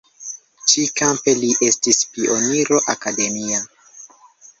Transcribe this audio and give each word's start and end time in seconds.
Ĉi-kampe 0.69 1.35
li 1.41 1.49
estis 1.67 1.99
pioniro 2.15 2.81
akademia. 2.95 3.61